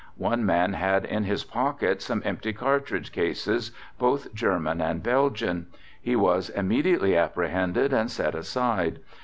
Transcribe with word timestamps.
One 0.17 0.43
man 0.43 0.73
had 0.73 1.05
in 1.05 1.25
his 1.25 1.43
pocket 1.43 2.01
some 2.01 2.23
empty 2.25 2.53
cartridge 2.53 3.11
cases 3.11 3.71
both 3.99 4.33
German 4.33 4.81
and 4.81 5.03
Belgian. 5.03 5.67
He 6.01 6.15
was 6.15 6.49
immediately 6.49 7.15
apprehended 7.15 7.93
and 7.93 8.09
set 8.09 8.33
aside. 8.33 8.99